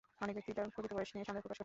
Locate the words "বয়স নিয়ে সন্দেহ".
0.97-1.43